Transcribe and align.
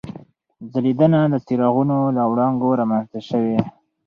ځلېدنه 0.71 1.21
د 1.33 1.35
څراغونو 1.45 1.97
له 2.15 2.23
وړانګو 2.31 2.69
رامنځته 2.79 3.19
شوې. 3.29 3.57